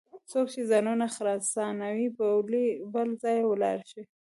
[0.31, 4.01] څوک چې ځانونه خراسانیان بولي بل ځای ولاړ شي.